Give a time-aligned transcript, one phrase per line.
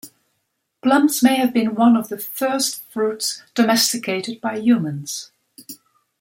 [0.81, 5.29] Plums may have been one of the first fruits domesticated by humans.